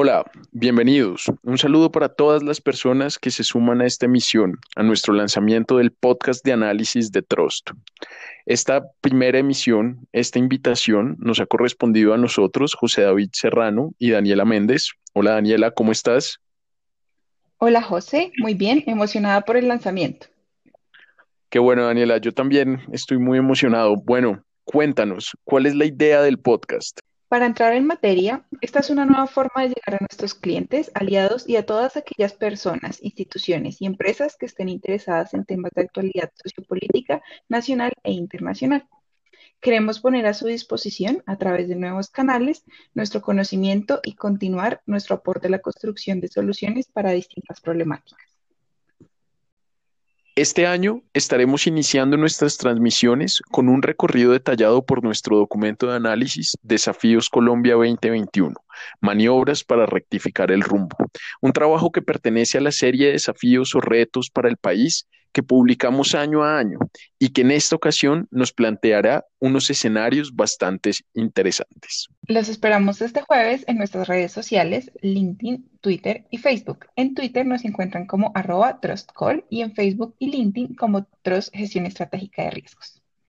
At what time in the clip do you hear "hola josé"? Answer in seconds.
17.56-18.30